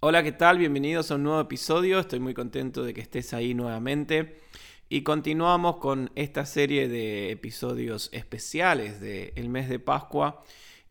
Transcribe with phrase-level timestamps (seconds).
[0.00, 0.58] Hola, ¿qué tal?
[0.58, 1.98] Bienvenidos a un nuevo episodio.
[1.98, 4.38] Estoy muy contento de que estés ahí nuevamente.
[4.88, 10.44] Y continuamos con esta serie de episodios especiales del mes de Pascua,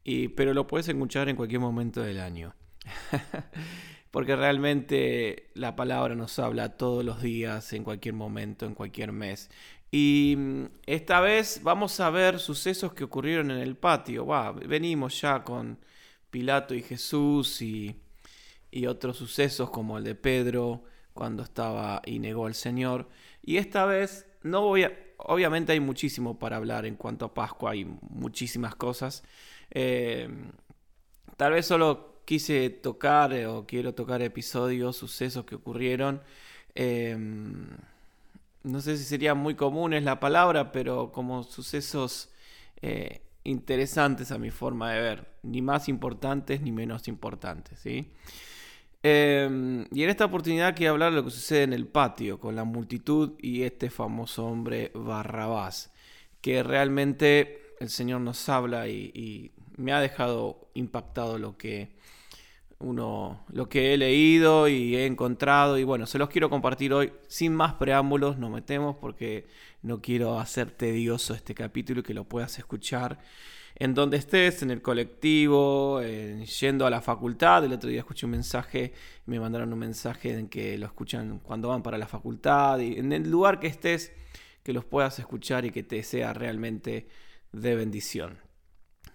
[0.03, 2.53] y, pero lo puedes escuchar en cualquier momento del año.
[4.11, 9.49] Porque realmente la palabra nos habla todos los días, en cualquier momento, en cualquier mes.
[9.89, 14.27] Y mm, esta vez vamos a ver sucesos que ocurrieron en el patio.
[14.67, 15.79] venimos ya con
[16.29, 18.01] Pilato y Jesús y
[18.77, 20.83] y otros sucesos como el de Pedro
[21.15, 23.09] cuando estaba y negó al Señor.
[23.41, 24.91] Y esta vez no voy a...
[25.17, 29.23] Obviamente hay muchísimo para hablar en cuanto a Pascua, hay muchísimas cosas.
[29.71, 30.29] Eh,
[31.37, 36.21] tal vez solo quise tocar eh, o quiero tocar episodios, sucesos que ocurrieron.
[36.75, 37.17] Eh,
[38.61, 42.29] no sé si sería muy comunes la palabra, pero como sucesos
[43.43, 48.11] interesantes a mi forma de ver, ni más importantes ni menos importantes, ¿sí?
[49.03, 52.55] Em, y en esta oportunidad quiero hablar de lo que sucede en el patio con
[52.55, 55.93] la multitud y este famoso hombre Barrabás,
[56.41, 61.95] que realmente el Señor nos habla y, me ha dejado impactado lo que
[62.79, 65.77] uno, lo que he leído y he encontrado.
[65.77, 67.13] Y bueno, se los quiero compartir hoy.
[67.27, 69.45] Sin más preámbulos, nos metemos porque
[69.83, 73.19] no quiero hacer tedioso este capítulo y que lo puedas escuchar
[73.79, 77.63] en donde estés, en el colectivo, yendo a la facultad.
[77.63, 78.93] El otro día escuché un mensaje,
[79.25, 82.79] me mandaron un mensaje en que lo escuchan cuando van para la facultad.
[82.79, 84.11] Y en el lugar que estés,
[84.63, 87.07] que los puedas escuchar y que te sea realmente
[87.51, 88.39] de bendición.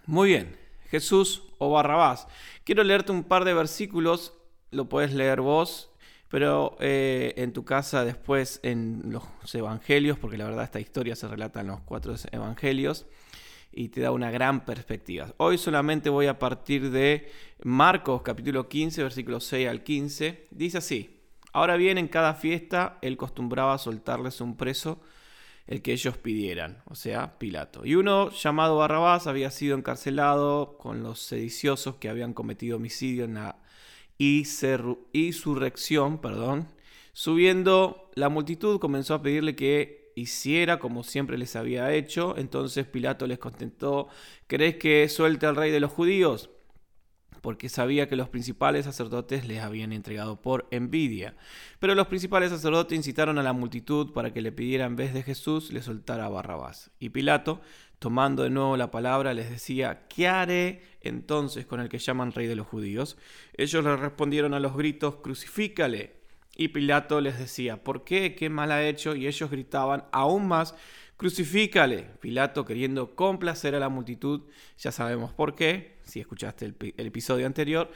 [0.05, 0.57] Muy bien,
[0.89, 2.27] Jesús o Barrabás.
[2.63, 4.33] Quiero leerte un par de versículos,
[4.71, 5.91] lo puedes leer vos,
[6.29, 11.27] pero eh, en tu casa después en los evangelios, porque la verdad esta historia se
[11.27, 13.05] relata en los cuatro evangelios
[13.75, 15.33] y te da una gran perspectiva.
[15.37, 17.29] Hoy solamente voy a partir de
[17.63, 20.47] Marcos capítulo 15, versículos 6 al 15.
[20.51, 21.19] Dice así,
[21.51, 25.01] ahora bien en cada fiesta él costumbraba soltarles un preso
[25.65, 27.85] el que ellos pidieran, o sea, Pilato.
[27.85, 33.35] Y uno llamado Barrabás había sido encarcelado con los sediciosos que habían cometido homicidio en
[33.35, 33.59] la
[34.17, 36.67] insurrección, perdón.
[37.13, 42.35] Subiendo la multitud comenzó a pedirle que hiciera como siempre les había hecho.
[42.37, 44.07] Entonces Pilato les contestó,
[44.47, 46.49] ¿crees que suelte al rey de los judíos?
[47.43, 51.35] porque sabía que los principales sacerdotes les habían entregado por envidia.
[51.77, 55.23] Pero los principales sacerdotes incitaron a la multitud para que le pidiera en vez de
[55.23, 56.91] Jesús le soltara a Barrabás.
[56.99, 57.59] Y Pilato,
[57.99, 62.47] tomando de nuevo la palabra, les decía, ¿qué haré entonces con el que llaman rey
[62.47, 63.17] de los judíos?
[63.57, 66.22] Ellos le respondieron a los gritos, crucifícale.
[66.55, 68.35] Y Pilato les decía, ¿por qué?
[68.35, 69.15] ¿Qué mal ha hecho?
[69.15, 70.75] Y ellos gritaban aún más,
[71.17, 72.03] crucifícale.
[72.19, 74.41] Pilato queriendo complacer a la multitud,
[74.77, 77.91] ya sabemos por qué, si escuchaste el, episodio anterior,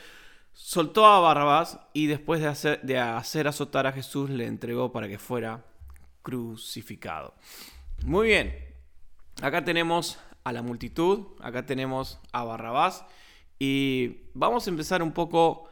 [0.54, 5.08] soltó a Barrabás y después de hacer, de hacer azotar a Jesús le entregó para
[5.08, 5.64] que fuera
[6.24, 7.36] crucificado.
[8.04, 8.56] Muy bien,
[9.42, 13.06] acá tenemos a la multitud, acá tenemos a Barrabás
[13.60, 15.70] y vamos a empezar un poco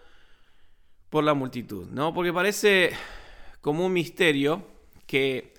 [1.09, 2.13] por la multitud, ¿no?
[2.13, 2.91] Porque parece
[3.61, 4.65] como un misterio
[5.07, 5.53] que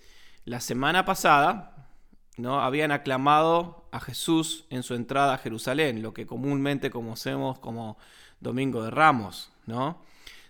[0.44, 1.88] la semana pasada,
[2.36, 2.60] ¿no?
[2.60, 7.96] Habían aclamado a Jesús en su entrada a Jerusalén, lo que comúnmente conocemos como
[8.40, 10.02] Domingo de Ramos, ¿no?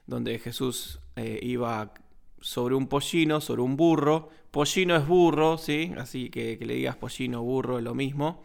[0.07, 1.95] Donde Jesús eh, iba
[2.41, 4.31] sobre un pollino, sobre un burro.
[4.51, 5.93] Pollino es burro, ¿sí?
[5.99, 8.43] Así que que le digas pollino, burro, es lo mismo.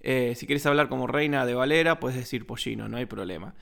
[0.00, 3.54] Eh, si quieres hablar como reina de Valera, puedes decir pollino, no hay problema.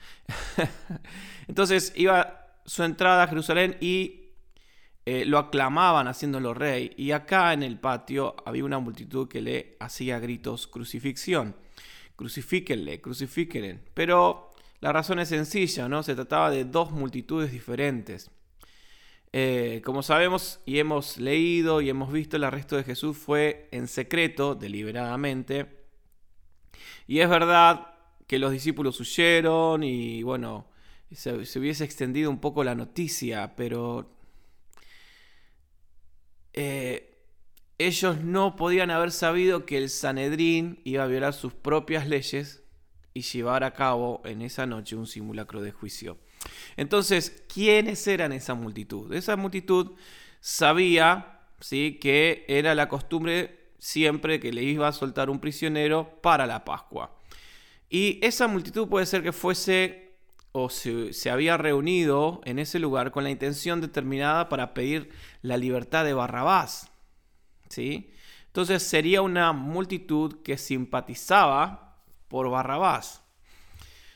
[1.47, 4.27] Entonces iba su entrada a Jerusalén y
[5.05, 6.91] eh, lo aclamaban haciéndolo rey.
[6.97, 11.55] Y acá en el patio había una multitud que le hacía gritos crucifixión.
[12.15, 13.79] Crucifíquenle, crucifíquenle.
[13.93, 16.03] Pero la razón es sencilla, ¿no?
[16.03, 18.29] Se trataba de dos multitudes diferentes.
[19.33, 23.87] Eh, como sabemos y hemos leído y hemos visto, el arresto de Jesús fue en
[23.87, 25.76] secreto, deliberadamente,
[27.07, 27.93] y es verdad
[28.27, 30.67] que los discípulos huyeron y bueno,
[31.11, 34.11] se, hubiese extendido un poco la noticia, pero
[36.53, 37.17] eh,
[37.77, 42.63] ellos no podían haber sabido que el Sanedrín iba a violar sus propias leyes
[43.13, 46.17] y llevar a cabo en esa noche un simulacro de juicio.
[46.75, 49.13] Entonces, ¿quiénes eran esa multitud?
[49.13, 49.93] Esa multitud
[50.39, 51.97] sabía ¿sí?
[52.01, 57.15] que era la costumbre siempre que le iba a soltar un prisionero para la Pascua.
[57.89, 60.07] Y esa multitud puede ser que fuese
[60.51, 65.09] o se, había reunido en ese lugar con la intención determinada para pedir
[65.41, 66.89] la libertad de Barrabás.
[67.69, 68.11] ¿sí?
[68.47, 73.23] Entonces sería una multitud que simpatizaba por Barrabás.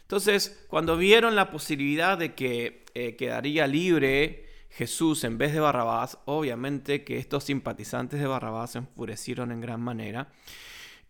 [0.01, 6.17] Entonces, cuando vieron la posibilidad de que eh, quedaría libre Jesús en vez de Barrabás,
[6.25, 10.31] obviamente que estos simpatizantes de Barrabás se enfurecieron en gran manera.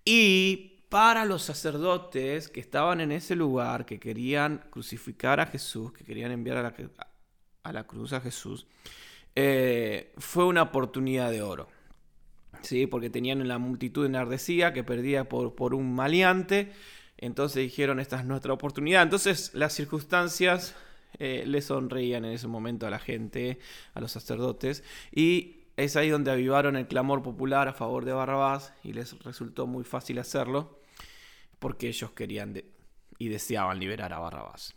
[0.03, 6.03] Y para los sacerdotes que estaban en ese lugar, que querían crucificar a Jesús, que
[6.03, 6.75] querían enviar a la,
[7.63, 8.65] a la cruz a Jesús,
[9.35, 11.69] eh, fue una oportunidad de oro.
[12.63, 12.87] ¿Sí?
[12.87, 16.73] Porque tenían la multitud enardecida que perdía por, por un maleante.
[17.17, 19.03] Entonces dijeron, esta es nuestra oportunidad.
[19.03, 20.75] Entonces las circunstancias
[21.19, 23.59] eh, le sonreían en ese momento a la gente,
[23.93, 24.83] a los sacerdotes.
[25.11, 29.67] Y es ahí donde avivaron el clamor popular a favor de Barrabás y les resultó
[29.67, 30.79] muy fácil hacerlo
[31.59, 32.61] porque ellos querían
[33.17, 34.73] y deseaban liberar a Barrabás.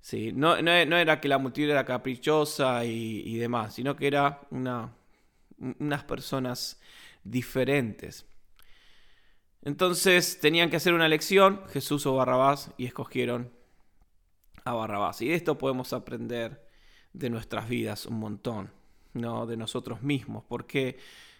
[0.00, 4.92] Sí, no, no, era que la multitud era caprichosa y, demás, sino que era una,
[5.58, 6.78] unas personas
[7.22, 8.26] diferentes.
[9.62, 13.50] Entonces tenían que hacer una elección, Jesús o Barrabás, y escogieron
[14.64, 15.20] a Barrabás.
[15.22, 16.66] Y de esto podemos aprender
[17.12, 18.70] de nuestras vidas un montón,
[19.12, 20.98] no de nosotros mismos, porque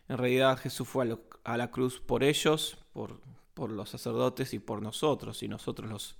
[0.09, 3.21] en realidad Jesús fue a, la cruz por ellos, por,
[3.55, 6.17] por los sacerdotes y por nosotros, y nosotros los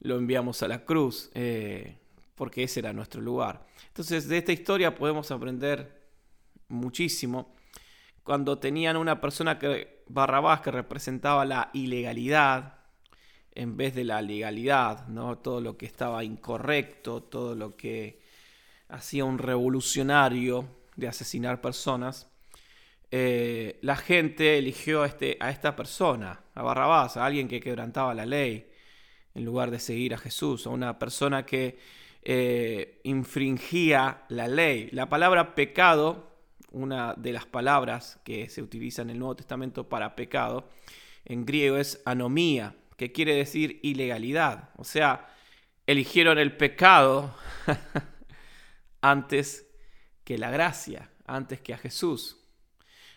[0.00, 1.98] lo enviamos a la cruz, eh,
[2.34, 3.66] porque ese era nuestro lugar.
[3.88, 6.02] Entonces, de esta historia podemos aprender
[6.68, 7.54] muchísimo.
[8.22, 12.83] Cuando tenían una persona que, Barrabás, que representaba la ilegalidad,
[13.54, 15.38] en vez de la legalidad, ¿no?
[15.38, 18.20] todo lo que estaba incorrecto, todo lo que
[18.88, 22.28] hacía un revolucionario de asesinar personas,
[23.10, 28.14] eh, la gente eligió a, este, a esta persona, a Barrabás, a alguien que quebrantaba
[28.14, 28.68] la ley,
[29.34, 31.78] en lugar de seguir a Jesús, a una persona que
[32.22, 34.88] eh, infringía la ley.
[34.92, 36.32] La palabra pecado,
[36.72, 40.68] una de las palabras que se utiliza en el Nuevo Testamento para pecado,
[41.24, 44.70] en griego es anomía, que quiere decir ilegalidad.
[44.76, 45.28] O sea,
[45.86, 47.34] eligieron el pecado
[49.00, 49.66] antes
[50.24, 52.38] que la gracia, antes que a Jesús.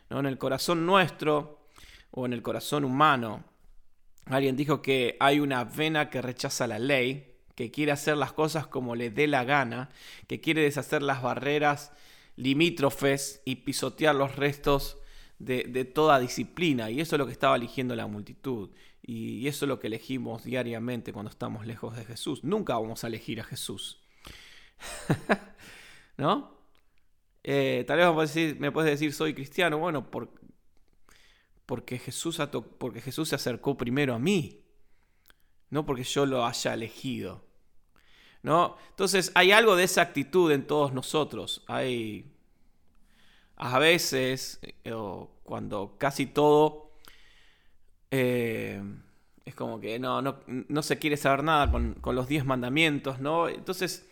[0.09, 0.19] ¿No?
[0.19, 1.67] En el corazón nuestro
[2.11, 3.43] o en el corazón humano
[4.29, 8.67] Alguien dijo que hay una vena que rechaza la ley, que quiere hacer las cosas
[8.67, 9.89] como le dé la gana,
[10.27, 11.91] que quiere deshacer las barreras
[12.35, 14.97] limítrofes y pisotear los restos
[15.39, 16.89] de, toda disciplina.
[16.89, 18.69] Y eso es lo que estaba eligiendo la multitud.
[19.09, 22.43] Y eso es lo que elegimos diariamente cuando estamos lejos de Jesús.
[22.43, 24.01] Nunca vamos a elegir a Jesús.
[26.17, 26.57] ¿No?
[27.41, 29.77] Eh, tal vez me puedes, decir, soy cristiano.
[29.77, 30.29] Bueno, por,
[31.65, 32.37] porque Jesús,
[32.77, 34.59] porque Jesús se acercó primero a mí,
[35.69, 37.45] no porque yo lo haya elegido.
[38.43, 38.75] ¿no?
[38.89, 41.63] Entonces hay algo de esa actitud en todos nosotros.
[41.67, 42.29] Hay
[43.55, 44.93] a veces, eh,
[45.43, 46.86] cuando casi todo
[48.11, 48.81] eh,
[49.45, 53.47] es como que no, no, se quiere saber nada con, con los diez mandamientos, ¿no?
[53.47, 54.09] Entonces,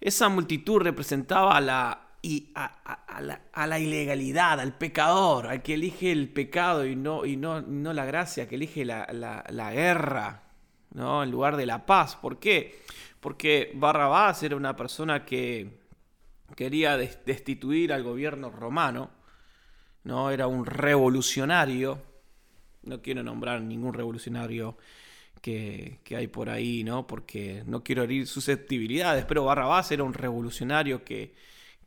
[0.00, 6.84] esa multitud representaba la, y a, la, ilegalidad, al pecador, al que elige el pecado
[6.84, 10.42] y no, y no, no la gracia, que elige la, guerra,
[10.92, 11.22] ¿no?
[11.22, 12.16] en lugar de la paz.
[12.16, 12.82] ¿Por qué?
[13.20, 15.78] Porque Barrabás era una persona que
[16.56, 19.10] quería destituir al gobierno romano,
[20.02, 20.32] ¿no?
[20.32, 22.02] era un revolucionario,
[22.86, 24.76] no quiero nombrar ningún revolucionario
[25.42, 27.06] que, que, hay por ahí, ¿no?
[27.06, 31.34] porque no quiero herir susceptibilidades, pero Barrabás era un revolucionario que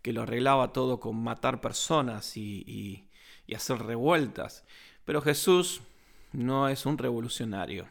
[0.02, 3.06] que lo arreglaba todo con matar personas y,
[3.56, 4.64] hacer revueltas.
[5.06, 5.82] Pero Jesús
[6.32, 7.88] no es un revolucionario.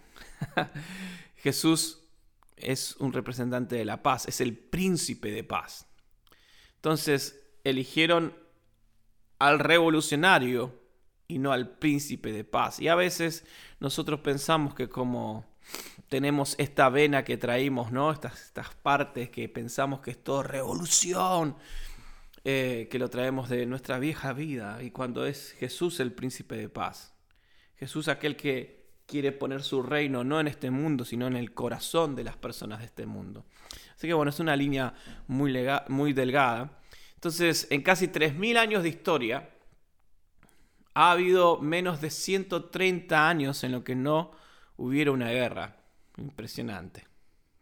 [1.36, 2.00] Jesús
[2.56, 5.86] es un representante de la paz, es el príncipe de paz.
[6.76, 8.36] Entonces eligieron
[9.38, 10.74] al revolucionario
[11.28, 12.80] y no al príncipe de paz.
[12.80, 13.44] Y a veces
[13.80, 15.44] nosotros pensamos que como
[16.08, 18.10] tenemos esta vena que traímos, ¿no?
[18.10, 21.56] Estas, estas partes que pensamos que es todo revolución,
[22.44, 26.70] eh, que lo traemos de nuestra vieja vida y cuando es Jesús el príncipe de
[26.70, 27.12] paz.
[27.76, 32.16] Jesús aquel que quiere poner su reino no en este mundo, sino en el corazón
[32.16, 33.44] de las personas de este mundo.
[33.94, 34.94] Así que bueno, es una línea
[35.26, 35.54] muy,
[35.88, 36.80] muy delgada.
[37.16, 39.50] Entonces, en casi 3.000 años de historia,
[41.00, 44.32] ha habido menos de 130 años en lo que no
[44.76, 45.76] hubiera una guerra.
[46.16, 47.06] Impresionante.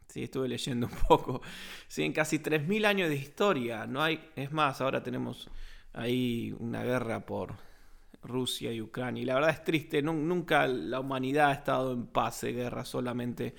[0.09, 1.43] Sí, estuve leyendo un poco.
[1.87, 3.87] Sí, en casi 3.000 años de historia.
[3.87, 5.51] No hay, es más, ahora tenemos
[5.93, 7.57] ahí una guerra por
[8.23, 9.23] Rusia y Ucrania.
[9.23, 10.01] Y la verdad es triste.
[10.01, 13.55] Nunca la humanidad ha estado en paz de guerra, solamente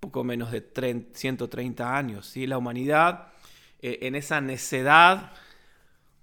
[0.00, 2.26] poco menos de 130 años.
[2.26, 2.48] ¿sí?
[2.48, 3.28] La humanidad
[3.80, 5.30] eh, en esa necedad,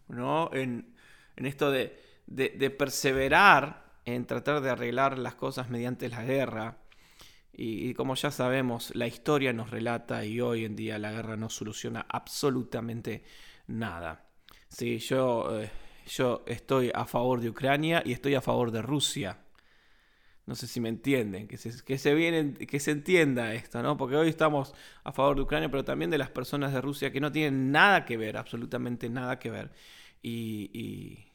[0.09, 0.49] ¿no?
[0.53, 0.93] en,
[1.37, 6.77] esto de, de perseverar en tratar de arreglar las cosas mediante la guerra
[7.53, 11.49] Y, como ya sabemos, la historia nos relata y hoy en día la guerra no
[11.49, 13.23] soluciona absolutamente
[13.67, 14.27] nada.
[14.69, 15.71] Sí, yo, eh,
[16.07, 19.39] yo estoy a favor de Ucrania y estoy a favor de Rusia.
[20.45, 23.95] No sé si me entienden, que se, que se, vienen, que se entienda esto, ¿no?
[23.97, 27.21] Porque hoy estamos a favor de Ucrania, pero también de las personas de Rusia que
[27.21, 29.71] no tienen nada que ver, absolutamente nada que ver.
[30.21, 31.32] Y, y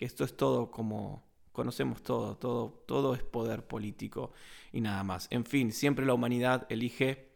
[0.00, 4.32] que esto es todo como conocemos todo, todo, todo es poder político
[4.72, 5.28] y nada más.
[5.30, 7.28] En fin, siempre la humanidad elige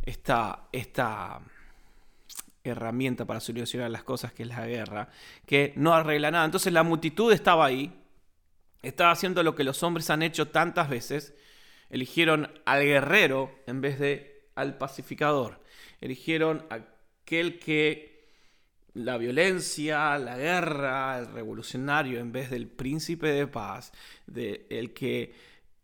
[0.00, 1.42] esta, esta
[2.64, 5.10] herramienta para solucionar las cosas que es la guerra,
[5.44, 6.46] que no arregla nada.
[6.46, 7.92] Entonces la multitud estaba ahí
[8.80, 11.34] estaba haciendo lo que los hombres han hecho tantas veces.
[11.90, 15.62] Eligieron al guerrero en vez de al pacificador.
[16.00, 18.15] Eligieron aquel que
[18.96, 23.92] la violencia, la guerra, el revolucionario en vez del príncipe de paz,
[24.26, 25.34] de el que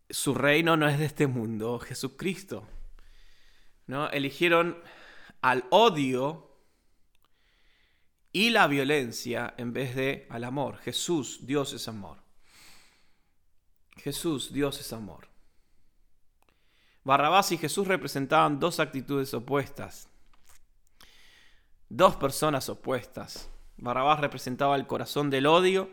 [0.09, 2.67] su reino no es de este mundo, Jesucristo.
[3.85, 4.09] ¿No?
[4.09, 4.81] Eligieron
[5.41, 6.57] al odio
[8.31, 10.77] y la violencia en vez de al amor.
[10.77, 12.17] Jesús, Dios es amor.
[13.97, 15.27] Jesús, Dios es amor.
[17.03, 20.09] Barrabás y Jesús representaban dos actitudes opuestas,
[21.89, 23.49] dos personas opuestas.
[23.77, 25.89] Barrabás representaba el corazón del odio,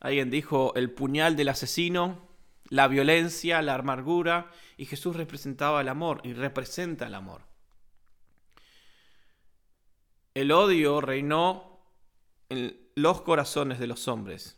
[0.00, 2.28] alguien dijo el puñal del asesino,
[2.68, 7.42] la violencia, la amargura, y Jesús representaba el amor y representa el amor.
[10.34, 11.80] El odio reinó
[12.48, 14.56] en los corazones de los hombres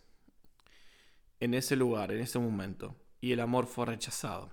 [1.41, 4.53] en ese lugar, en ese momento, y el amor fue rechazado.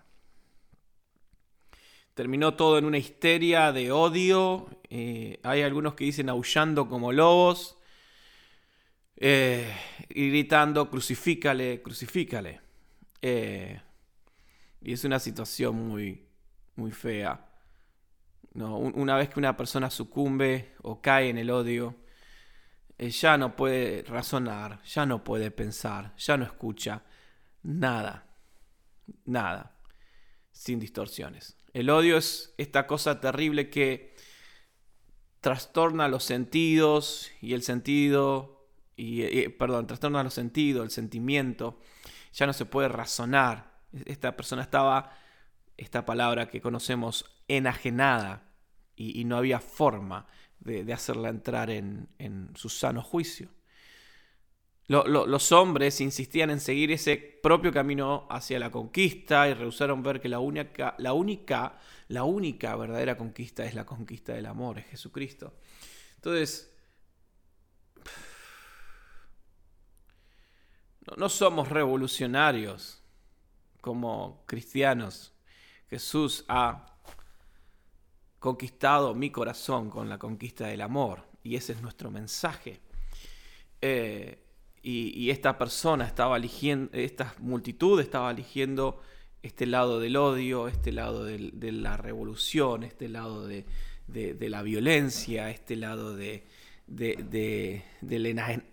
[2.19, 4.67] Terminó todo en una histeria de odio.
[4.89, 7.77] Eh, hay algunos que dicen aullando como lobos.
[9.15, 9.73] Eh,
[10.09, 12.59] y gritando, crucifícale, crucifícale.
[13.21, 13.79] Eh,
[14.81, 16.27] y es una situación muy,
[16.75, 17.39] muy fea.
[18.53, 21.95] No, una vez que una persona sucumbe o cae en el odio,
[22.97, 27.01] ya no puede razonar, ya no puede pensar, ya no escucha
[27.63, 28.27] nada,
[29.23, 29.77] nada,
[30.51, 31.58] sin distorsiones.
[31.73, 34.15] El odio es esta cosa terrible que
[35.41, 41.79] trastorna los sentidos y el sentido, y, perdón, trastorna los sentidos, el sentimiento,
[42.33, 43.79] ya no se puede razonar.
[44.05, 45.11] Esta persona estaba,
[45.77, 48.43] esta palabra que conocemos, enajenada
[48.95, 50.27] y no había forma
[50.59, 52.09] de, hacerla entrar en,
[52.55, 53.49] su sano juicio.
[54.89, 60.29] Los hombres insistían en seguir ese propio camino hacia la conquista y rehusaron ver que
[60.29, 61.77] la única, la única,
[62.07, 65.53] la única verdadera conquista es la conquista del amor, es Jesucristo.
[66.15, 66.75] Entonces,
[71.17, 73.03] no somos revolucionarios
[73.81, 75.33] como cristianos.
[75.87, 76.97] Jesús ha
[78.39, 81.27] conquistado mi corazón con la conquista del amor.
[81.43, 82.81] Y ese es nuestro mensaje.
[83.81, 84.48] Eh,
[84.81, 89.01] y, esta persona estaba eligiendo, esta multitud estaba eligiendo
[89.41, 93.65] este lado del odio, este lado de la revolución, este lado de,
[94.39, 96.43] la violencia, este lado del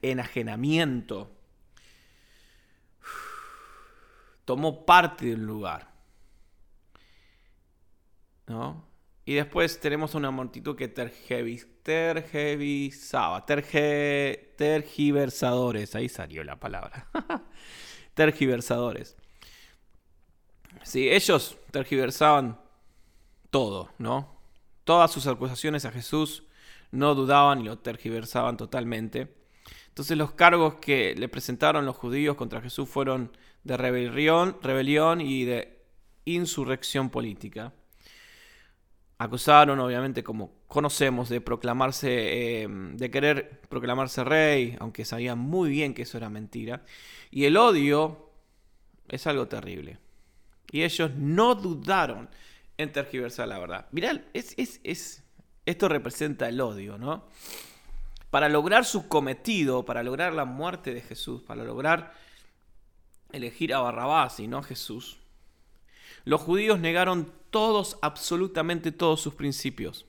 [0.02, 1.32] enajenamiento.
[4.44, 5.92] Tomó parte del lugar.
[8.46, 8.85] ¿No?
[9.28, 17.08] Y después tenemos una multitud que tergiversaba, tergiversadores, ahí salió la palabra.
[18.14, 19.16] tergiversadores.
[20.84, 22.60] Sí, ellos tergiversaban
[23.50, 24.38] todo, ¿no?
[24.84, 26.44] Todas sus acusaciones a Jesús
[26.92, 29.34] no dudaban y lo tergiversaban totalmente.
[29.88, 35.44] Entonces los cargos que le presentaron los judíos contra Jesús fueron de rebelión, rebelión y
[35.44, 35.84] de
[36.24, 37.72] insurrección política
[39.18, 45.94] acusaron, obviamente, como conocemos, de proclamarse, em, de querer proclamarse rey, aunque sabían muy bien
[45.94, 46.82] que eso era mentira.
[47.30, 48.30] Y el odio
[49.08, 49.98] es algo terrible.
[50.70, 52.28] Y ellos no dudaron
[52.76, 53.86] en tergiversar la verdad.
[53.92, 55.22] Mirá, es, es,
[55.64, 57.24] esto representa el odio, ¿no?
[58.30, 62.12] Para lograr su cometido, para lograr la muerte de Jesús, para lograr
[63.32, 65.18] elegir a Barrabás y no a Jesús,
[66.26, 70.04] los judíos negaron todos, absolutamente todos sus principios.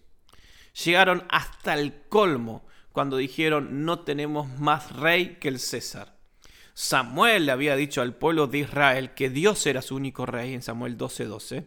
[0.84, 6.18] Llegaron hasta el colmo cuando dijeron no tenemos más rey que el César.
[6.74, 10.62] Samuel le había dicho al pueblo de Israel que Dios era su único rey en
[10.62, 11.66] Samuel 12:12.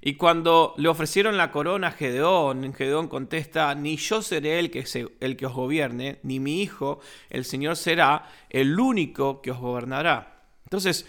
[0.00, 4.84] Y cuando le ofrecieron la corona a Gedeón, Gedeón contesta, ni yo seré el que,
[5.20, 6.98] el que os gobierne, ni mi hijo,
[7.30, 10.42] el Señor será el único que os gobernará.
[10.64, 11.06] Entonces,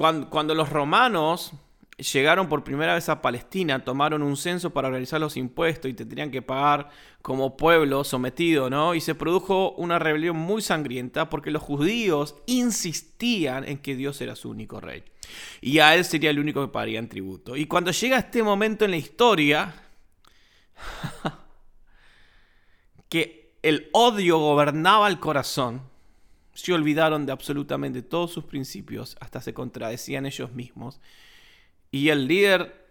[0.00, 1.52] cuando, los romanos
[2.00, 6.04] llegaron por primera vez a Palestina, tomaron un censo para organizar los impuestos y te
[6.04, 6.90] tenían que pagar
[7.22, 8.94] como pueblo sometido, ¿no?
[8.94, 14.36] Y se produjo una rebelión muy sangrienta porque los judíos insistían en que Dios era
[14.36, 15.04] su único rey.
[15.60, 17.56] Y a él sería el único que pagaría en tributo.
[17.56, 19.74] Y cuando llega este momento en la historia,
[23.08, 25.82] que el odio gobernaba el corazón,
[26.54, 31.00] se olvidaron de absolutamente todos sus principios, hasta se contradecían ellos mismos.
[31.90, 32.88] Y el líder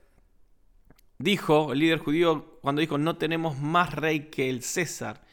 [1.17, 5.25] dijo, el líder judío, cuando dijo, no tenemos más rey que el César,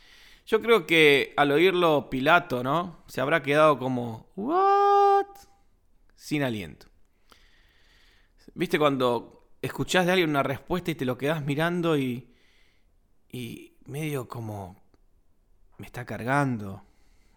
[0.46, 3.02] yo creo que al oírlo Pilato, ¿no?
[3.08, 5.26] Se habrá quedado como, ¿what?
[6.14, 6.86] Sin aliento.
[8.54, 12.32] ¿Viste cuando escuchás de alguien una respuesta y te lo quedás mirando y,
[13.30, 14.80] y medio como,
[15.78, 16.82] me está cargando,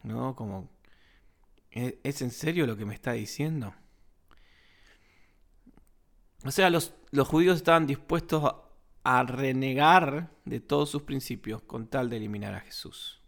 [0.03, 0.35] ¿no?
[0.35, 0.69] Como,
[1.71, 3.73] ¿Es en serio lo que me está diciendo?
[6.45, 6.93] O sea, los,
[7.27, 8.43] judíos estaban dispuestos
[9.03, 13.21] a, renegar de todos sus principios con tal de eliminar a Jesús.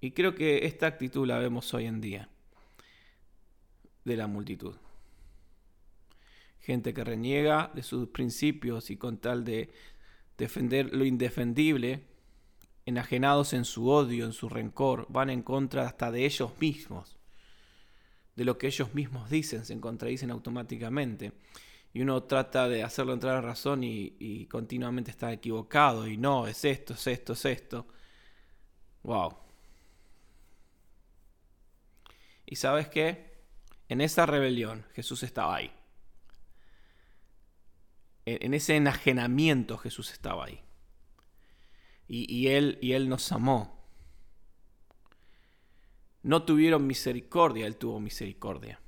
[0.00, 2.28] Y creo que esta actitud la vemos hoy en día
[4.04, 4.74] de la multitud.
[6.58, 9.72] Gente que reniega de sus principios y con tal de
[10.36, 12.06] defender lo indefendible,
[12.84, 17.19] enajenados en su odio, en su rencor, van en contra hasta de ellos mismos,
[18.36, 21.32] de lo que ellos mismos dicen, se contradicen automáticamente.
[21.92, 26.06] Y uno trata de hacerlo entrar a razón y, continuamente está equivocado.
[26.06, 27.86] Y no, es esto, es esto, es esto.
[29.02, 29.36] Wow.
[32.46, 33.30] ¿Y sabes qué?
[33.88, 35.72] En esa rebelión Jesús estaba ahí.
[38.24, 40.62] En ese enajenamiento Jesús estaba ahí
[42.10, 43.79] y, él, y Él nos amó.
[46.30, 48.78] No tuvieron misericordia, Él tuvo misericordia.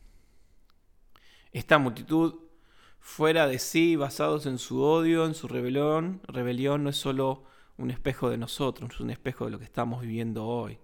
[1.50, 2.36] Esta multitud
[3.00, 7.42] fuera de sí, basados en su odio, en su rebelión, rebelión no es solo
[7.78, 10.78] un espejo de nosotros, es un espejo de lo que estamos viviendo hoy.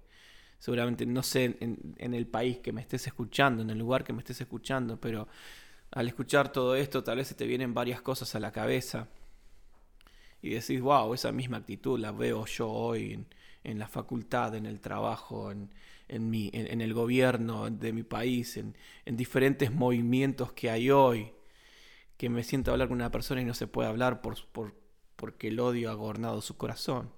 [0.59, 4.13] Seguramente, no sé, en, en, el país que me estés escuchando, en el lugar que
[4.13, 5.29] me estés escuchando, pero
[5.93, 9.07] al escuchar todo esto tal vez se te vienen varias cosas a la cabeza
[10.43, 13.25] y decís, wow, esa misma actitud la veo yo hoy
[13.63, 15.71] en, la facultad, en el trabajo, en,
[16.09, 18.75] en, mi, en, el gobierno de mi país, en,
[19.07, 21.33] diferentes movimientos que hay hoy,
[22.17, 24.75] que me siento a hablar con una persona y no se puede hablar por, por,
[25.17, 27.13] porque el odio ha gobernado su corazón.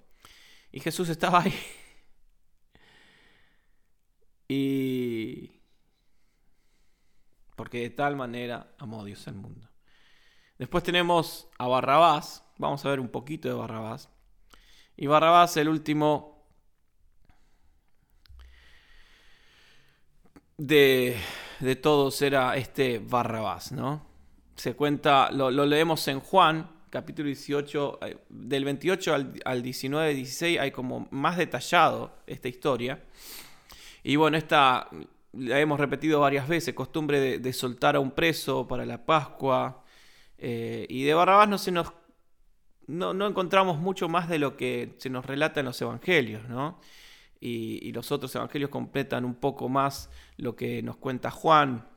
[0.71, 1.53] Y Jesús estaba ahí.
[4.47, 5.59] Y...
[7.55, 9.69] Porque de tal manera amó Dios al mundo.
[10.57, 14.11] Después tenemos a Barrabás, Vamos a ver un poquito de Barrabás.
[14.95, 16.30] Y Barrabás, el último
[20.61, 21.17] de,
[21.59, 24.05] de todos, era este Barrabás, ¿no?
[24.55, 30.71] Se cuenta, lo, leemos en Juan, capítulo 18, eh, del 28 al, 19, 16, hay
[30.71, 33.01] como más detallado esta historia.
[34.03, 34.87] Y bueno, esta
[35.33, 39.83] la hemos repetido varias veces, costumbre de, soltar a un preso para la Pascua.
[40.37, 41.91] Eh, y de Barrabás no se nos
[42.87, 46.79] no, encontramos mucho más de lo que se nos relata en los evangelios, ¿no?
[47.43, 51.87] Y, los otros evangelios completan un poco más lo que nos cuenta Juan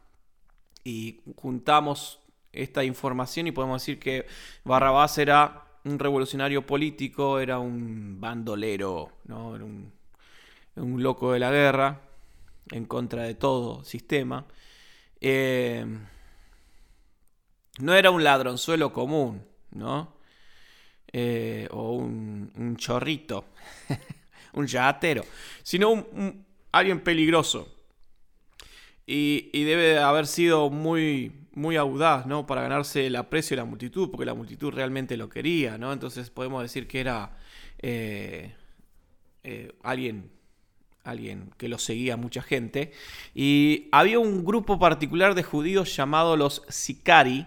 [0.84, 2.20] y juntamos
[2.52, 4.26] esta información y podemos decir que
[4.64, 9.54] Barrabás era un revolucionario político, era un bandolero, ¿no?
[9.54, 9.92] Era un,
[11.02, 12.00] loco de la guerra
[12.70, 14.46] en contra de todo sistema.
[15.20, 15.86] Eh,
[17.80, 20.14] no era un ladronzuelo común, ¿no?
[21.16, 23.44] Eh, o un, chorrito,
[24.54, 25.24] un yatero,
[25.62, 27.68] sino un, alguien peligroso.
[29.06, 32.46] Y, debe haber sido muy, muy audaz, ¿no?
[32.46, 35.92] Para ganarse el aprecio de la multitud, porque la multitud realmente lo quería, ¿no?
[35.92, 37.36] Entonces podemos decir que era
[37.80, 38.54] eh,
[39.42, 40.30] eh, alguien,
[41.02, 42.92] alguien que lo seguía mucha gente.
[43.34, 47.46] Y había un grupo particular de judíos llamado los Sicari,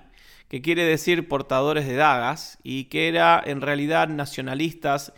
[0.50, 5.12] que quiere decir portadores de dagas, y que era en realidad nacionalistas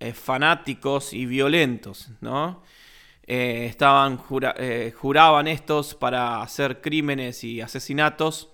[0.00, 2.62] eh, fanáticos y violentos, ¿no?
[3.26, 4.20] Eh, estaban,
[4.58, 8.50] eh, juraban estos para hacer crímenes y asesinatos,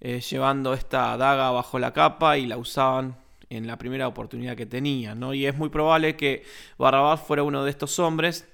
[0.00, 3.16] llevando esta daga bajo la capa y la usaban
[3.50, 5.34] en la primera oportunidad que tenían, ¿no?
[5.34, 6.44] Y es muy probable que
[6.78, 8.48] Barrabás fuera uno de estos hombres,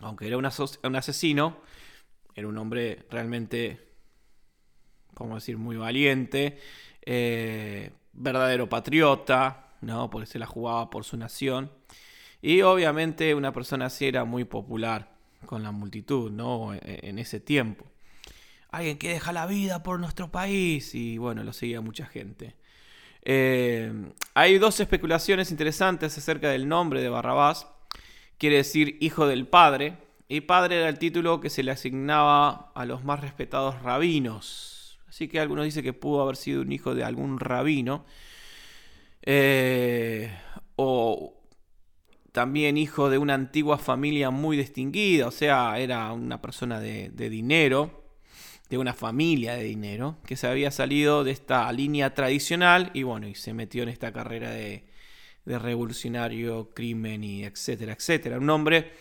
[0.00, 0.46] aunque era un,
[0.96, 1.58] asesino,
[2.34, 3.88] era un hombre realmente
[5.14, 6.58] como decir, muy valiente,
[8.12, 10.10] verdadero patriota, ¿no?
[10.10, 11.70] Porque se la jugaba por su nación.
[12.40, 15.10] Y obviamente una persona así era muy popular
[15.46, 16.74] con la multitud, ¿no?
[16.74, 17.86] E, en ese tiempo.
[18.70, 22.54] Alguien que deja la vida por nuestro país y bueno, lo seguía mucha gente.
[23.22, 23.92] Eh,
[24.34, 27.66] hay dos especulaciones interesantes acerca del nombre de Barrabás.
[28.38, 29.96] Quiere decir hijo del padre.
[30.28, 34.98] Y padre era el título que se le asignaba a los más respetados rabinos.
[35.08, 38.04] Así que algunos dicen que pudo haber sido un hijo de algún rabino.
[39.22, 40.30] Eh,
[40.76, 41.34] o
[42.32, 45.26] también hijo de una antigua familia muy distinguida.
[45.26, 47.98] O sea, era una persona de dinero
[48.68, 53.26] de una familia de dinero que se había salido de esta línea tradicional y bueno,
[53.26, 54.84] y se metió en esta carrera de,
[55.46, 58.38] revolucionario, crimen y etcétera, etcétera.
[58.38, 58.92] Un hombre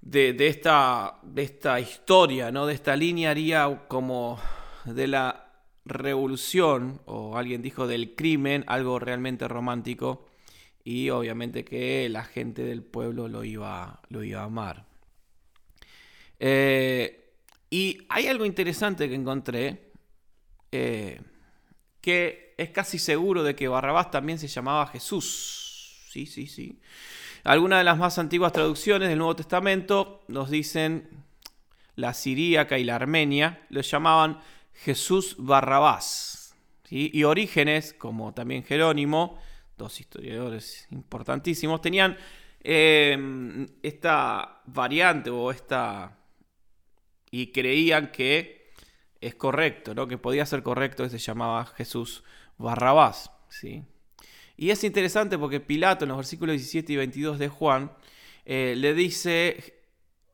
[0.00, 2.66] de, esta, de esta historia, ¿no?
[2.66, 4.38] de esta línea haría como
[4.84, 5.49] de la
[5.84, 10.26] revolución, o alguien dijo del crimen, algo realmente romántico
[10.84, 14.86] y obviamente que la gente del pueblo lo iba, lo iba a amar.
[16.38, 17.32] Eh,
[17.70, 19.92] y hay algo interesante que encontré,
[20.72, 21.20] eh,
[22.00, 26.06] que es casi seguro de que Barrabás también se llamaba Jesús.
[26.10, 26.80] Sí, sí, sí.
[27.44, 31.08] Algunas de las más antiguas traducciones del Nuevo Testamento nos dicen
[31.96, 34.40] la siríaca y la armenia, lo llamaban
[34.72, 36.54] Jesús Barrabás.
[36.92, 39.38] Y Orígenes, como también Jerónimo,
[39.78, 42.16] dos historiadores importantísimos, tenían
[42.62, 46.18] eh, esta variante o esta
[47.30, 48.72] y creían que
[49.20, 50.06] es correcto, ¿no?
[50.08, 52.24] que podía ser correcto, que se llamaba Jesús
[52.58, 53.30] Barrabás.
[53.48, 53.84] ¿sí?
[54.56, 57.92] Y es interesante porque Pilato en los versículos 17 y 22 de Juan
[58.44, 59.74] eh, le dice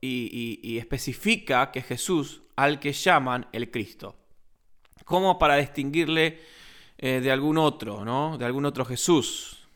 [0.00, 4.16] y, especifica que Jesús al que llaman el Cristo,
[5.06, 6.40] como para distinguirle
[6.98, 8.36] eh, de algún otro, ¿no?
[8.36, 9.68] de algún otro Jesús.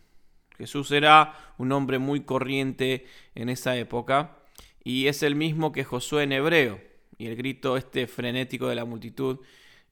[0.59, 4.37] Jesús era un hombre muy corriente en esa época
[4.83, 6.81] y es el mismo que Josué en hebreo
[7.17, 9.39] y el grito este frenético de la multitud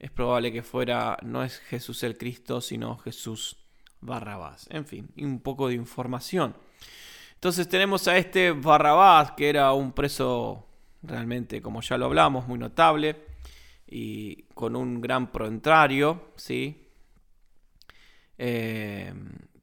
[0.00, 3.58] es probable que fuera no es Jesús el Cristo, sino Jesús
[4.00, 4.66] Barrabás.
[4.70, 6.56] En fin, un poco de información.
[7.34, 10.66] Entonces tenemos a este Barrabás, que era un preso
[11.02, 13.27] realmente, como ya lo hablamos, muy notable
[13.90, 16.88] y con un gran proentrario, ¿sí?
[18.36, 19.12] Eh,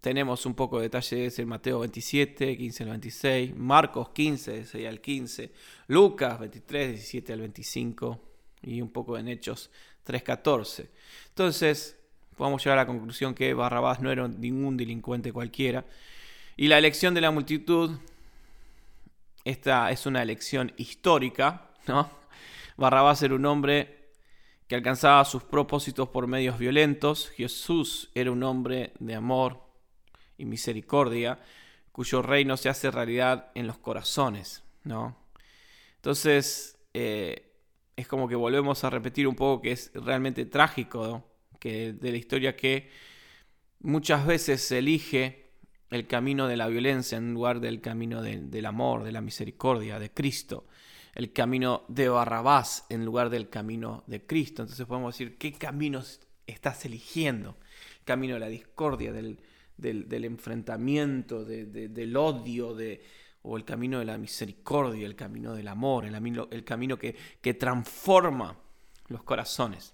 [0.02, 5.02] tenemos un poco de detalles en Mateo 27, 15 al 26, Marcos 15, 6 al
[5.02, 5.52] 15,
[5.88, 8.20] Lucas 23, 17 al 25
[8.64, 9.72] y un poco en Hechos
[10.04, 10.90] 3, 14.
[11.30, 11.98] Entonces,
[12.36, 15.86] podemos llegar a la conclusión que Barrabás no era ningún delincuente cualquiera.
[16.56, 17.98] Y la elección de la multitud,
[19.44, 22.10] esta es una elección histórica, ¿no?
[22.78, 24.05] Barrabás era un hombre
[24.68, 27.30] que alcanzaba sus propósitos por medios violentos.
[27.30, 29.66] Jesús era un hombre de amor,
[30.38, 31.40] y misericordia,
[31.92, 35.16] cuyo reino se hace realidad en los corazones, ¿no?
[35.96, 37.54] Entonces, eh,
[37.96, 41.24] es como que volvemos a repetir un poco que es realmente trágico,
[41.60, 42.90] que de la historia que
[43.80, 45.46] muchas veces se elige
[45.90, 50.12] el camino de la violencia en lugar del camino del amor, de la misericordia, de
[50.12, 50.66] Cristo.
[51.16, 54.62] El camino de Barrabás en lugar del camino de Cristo.
[54.62, 57.58] Entonces podemos decir, ¿qué caminos estás eligiendo?
[58.00, 59.40] El camino de la discordia, del,
[59.78, 63.04] del, enfrentamiento, del odio, de,
[63.44, 67.54] o el camino de la misericordia, el camino del amor, el, el camino que, que
[67.54, 68.58] transforma
[69.08, 69.94] los corazones.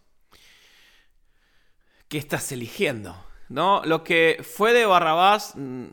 [2.08, 3.16] ¿Qué estás eligiendo?
[3.50, 3.84] ¿No?
[3.86, 5.86] Lo que fue de Barrabás, mm,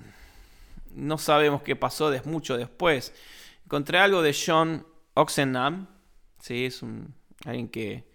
[0.95, 3.13] no sabemos qué pasó de mucho después.
[3.65, 4.87] Encontré algo de John
[5.19, 5.89] Oxenham,
[6.41, 6.67] ¿sí?
[6.67, 8.09] es un, alguien que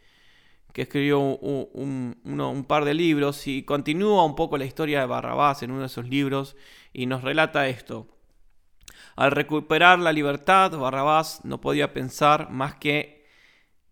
[0.73, 5.69] que escribió un, par de libros y continúa un poco la historia de Barrabás en
[5.69, 6.55] uno de esos libros
[6.91, 8.07] y nos relata esto.
[9.15, 13.23] Al recuperar la libertad, Barrabás no podía pensar más que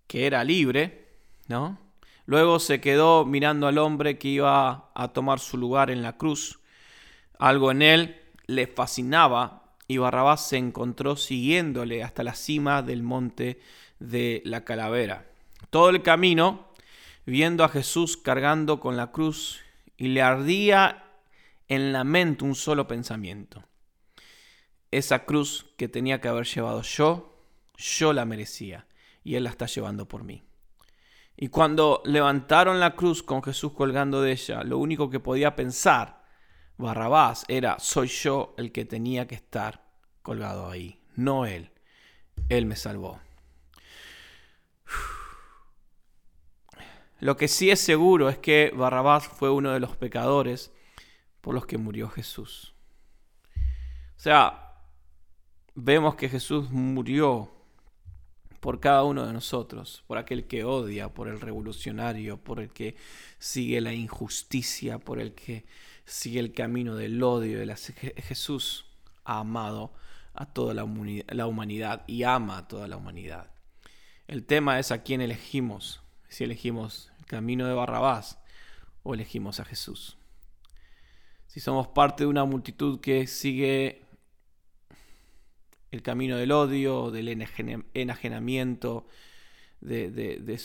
[0.08, 1.08] que era libre,
[1.48, 1.80] ¿no?
[2.26, 6.60] Luego se quedó mirando al hombre que iba a tomar su lugar en la cruz.
[7.40, 9.61] Algo en él le fascinaba
[9.92, 13.60] y Barrabás se encontró siguiéndole hasta la cima del monte
[14.00, 15.26] de la calavera.
[15.70, 16.70] Todo el camino
[17.26, 19.60] viendo a Jesús cargando con la cruz
[19.98, 21.04] y le ardía
[21.68, 23.66] en la mente un solo pensamiento.
[24.92, 27.44] Esa cruz que tenía que haber llevado yo,
[27.76, 28.88] yo la merecía
[29.26, 30.42] y Él la está llevando por mí.
[31.36, 36.21] Y cuando levantaron la cruz con Jesús colgando de ella, lo único que podía pensar
[36.82, 39.86] Barrabás era, soy yo el que tenía que estar
[40.22, 41.72] colgado ahí, no Él.
[42.50, 43.20] Él me salvó.
[47.20, 50.72] Lo que sí es seguro es que Barrabás fue uno de los pecadores
[51.40, 52.74] por los que murió Jesús.
[53.56, 54.74] O sea,
[55.76, 57.52] vemos que Jesús murió
[58.60, 62.96] por cada uno de nosotros, por aquel que odia, por el revolucionario, por el que
[63.40, 65.66] sigue la injusticia, por el que
[66.06, 67.60] sigue el camino del odio.
[68.18, 68.86] Jesús
[69.24, 69.94] ha amado
[70.34, 70.84] a toda la
[71.46, 73.52] humanidad y ama a toda la humanidad.
[74.28, 78.40] El tema es a quién elegimos, si elegimos el camino de Barrabás
[79.04, 80.18] o elegimos a Jesús.
[81.48, 84.06] Si somos parte de una multitud que sigue
[85.92, 89.06] el camino del odio, del enajenamiento,
[89.82, 90.58] de,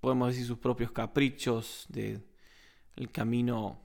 [0.00, 2.22] podemos decir, sus propios caprichos, del
[3.12, 3.78] camino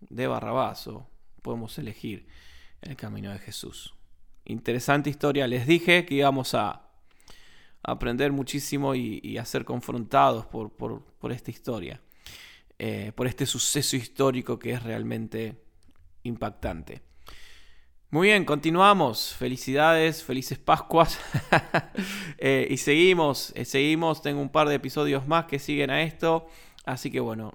[0.00, 1.08] de Barrabás, o
[1.42, 2.26] podemos elegir
[2.82, 3.94] el camino de Jesús.
[4.44, 5.46] Interesante historia.
[5.46, 6.90] Les dije que íbamos a
[7.82, 12.00] aprender muchísimo y, a ser confrontados por, esta historia,
[12.78, 15.62] eh, por este suceso histórico que es realmente
[16.22, 17.02] impactante.
[18.10, 19.34] Muy bien, continuamos.
[19.38, 21.18] Felicidades, felices Pascuas.
[22.42, 24.22] Eh, y seguimos, eh, seguimos.
[24.22, 26.46] Tengo un par de episodios más que siguen a esto.
[26.86, 27.52] Así que bueno,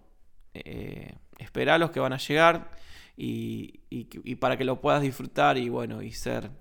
[1.40, 2.72] esperalos que van a llegar
[3.18, 3.80] y,
[4.40, 6.52] para que lo puedas disfrutar y bueno, y ser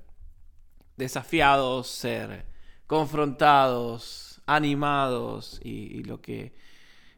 [0.96, 2.46] desafiados, ser
[2.86, 6.54] confrontados, animados y lo que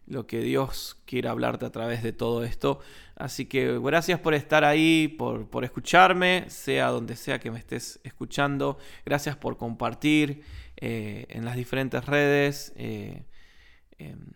[0.07, 2.79] lo que Dios quiere hablarte a través de todo esto.
[3.17, 8.79] Así que gracias por estar ahí, por, escucharme, sea donde sea que me estés escuchando.
[9.05, 10.43] Gracias por compartir
[10.77, 13.25] eh, en las diferentes redes eh,
[13.99, 14.33] em,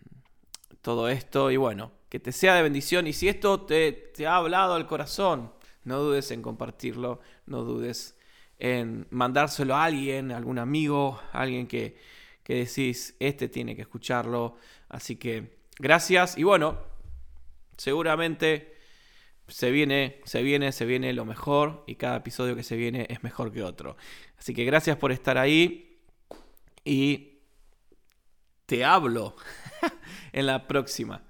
[0.81, 1.51] todo esto.
[1.51, 3.07] Y bueno, que te sea de bendición.
[3.07, 5.51] Y si esto te, ha hablado al corazón,
[5.83, 8.15] no dudes en compartirlo, no dudes
[8.59, 11.97] en mandárselo a alguien, a algún amigo, a alguien que,
[12.43, 14.57] que decís, este tiene que escucharlo.
[14.89, 16.77] Así que Gracias y bueno,
[17.75, 18.77] seguramente
[19.47, 23.23] se viene, se viene, se viene lo mejor y cada episodio que se viene es
[23.23, 23.97] mejor que otro.
[24.37, 26.03] Así que gracias por estar ahí
[26.85, 27.39] y
[28.67, 29.35] te hablo
[30.33, 31.23] en la próxima.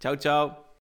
[0.00, 0.64] Chao, chao.